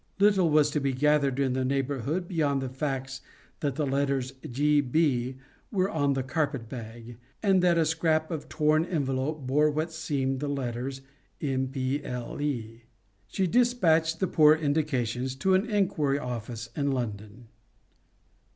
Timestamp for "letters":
3.85-4.33, 10.49-11.01